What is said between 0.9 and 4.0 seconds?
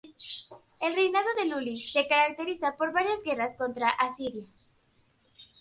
reinado de Luli se caracteriza por varias guerras contra